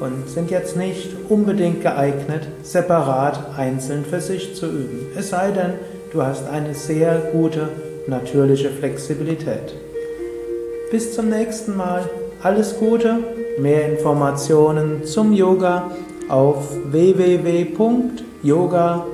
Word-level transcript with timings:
und 0.01 0.27
sind 0.27 0.49
jetzt 0.51 0.75
nicht 0.75 1.07
unbedingt 1.29 1.79
geeignet, 1.81 2.45
separat 2.63 3.39
einzeln 3.57 4.03
für 4.03 4.19
sich 4.19 4.53
zu 4.55 4.65
üben. 4.65 5.07
Es 5.17 5.29
sei 5.29 5.51
denn, 5.51 5.73
du 6.11 6.21
hast 6.23 6.49
eine 6.49 6.73
sehr 6.73 7.29
gute 7.33 7.69
natürliche 8.07 8.71
Flexibilität. 8.71 9.73
Bis 10.91 11.13
zum 11.15 11.29
nächsten 11.29 11.77
Mal. 11.77 12.01
Alles 12.41 12.77
Gute. 12.77 13.19
Mehr 13.59 13.87
Informationen 13.93 15.03
zum 15.05 15.31
Yoga 15.33 15.91
auf 16.29 16.75
www.yoga-vidya.de 16.91 19.11